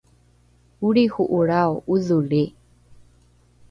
olriho’olrao 0.87 1.77
’odholri 1.93 2.43